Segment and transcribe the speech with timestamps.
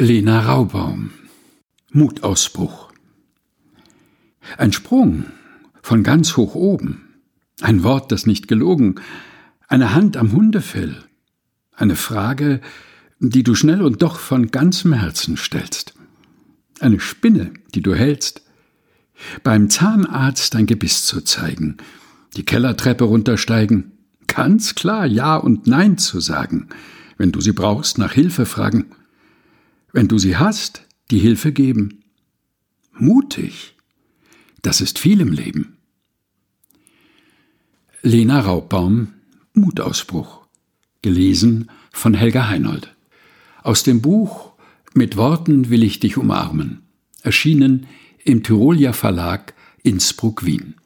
[0.00, 1.10] Lena Raubaum.
[1.90, 2.92] Mutausbruch.
[4.56, 5.24] Ein Sprung
[5.82, 7.16] von ganz hoch oben,
[7.62, 9.00] ein Wort, das nicht gelogen,
[9.66, 11.02] eine Hand am Hundefell,
[11.74, 12.60] eine Frage,
[13.18, 15.94] die du schnell und doch von ganzem Herzen stellst,
[16.78, 18.42] eine Spinne, die du hältst,
[19.42, 21.76] beim Zahnarzt dein Gebiss zu zeigen,
[22.36, 23.90] die Kellertreppe runtersteigen,
[24.28, 26.68] ganz klar Ja und Nein zu sagen,
[27.16, 28.92] wenn du sie brauchst, nach Hilfe fragen,
[29.98, 32.04] wenn du sie hast, die Hilfe geben.
[32.92, 33.74] Mutig,
[34.62, 35.76] das ist viel im Leben.
[38.02, 39.14] Lena Raubbaum
[39.54, 40.46] Mutausbruch.
[41.02, 42.94] Gelesen von Helga Heinold.
[43.64, 44.52] Aus dem Buch
[44.94, 46.82] Mit Worten will ich dich umarmen.
[47.22, 47.88] Erschienen
[48.24, 50.76] im Tyrolia Verlag Innsbruck Wien.